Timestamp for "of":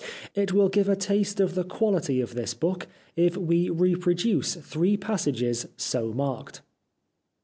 1.39-1.53, 2.21-2.33